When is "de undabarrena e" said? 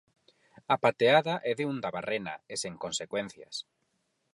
1.57-2.55